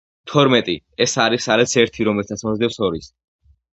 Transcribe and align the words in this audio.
თორმეტი, 0.29 0.73
ეს 1.05 1.13
არის 1.25 1.47
არის 1.57 1.77
ერთი 1.83 2.07
რომელსაც 2.09 2.45
მოსდევს 2.49 2.83
ორი. 2.89 3.03